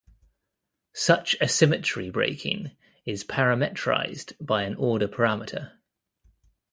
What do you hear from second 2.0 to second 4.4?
breaking is parametrized